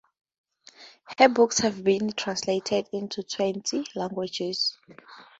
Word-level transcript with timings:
Her 1.19 1.29
books 1.29 1.59
have 1.59 1.83
been 1.83 2.11
translated 2.13 2.87
into 2.91 3.21
twenty 3.21 3.85
languages. 3.93 4.75